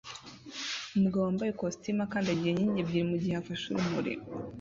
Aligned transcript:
Umugabo 0.95 1.23
wambaye 1.25 1.49
ikositimu 1.51 2.01
akandagira 2.05 2.49
inkingi 2.51 2.81
ebyiri 2.83 3.09
mugihe 3.11 3.35
afashe 3.37 3.65
urumuri 3.67 4.13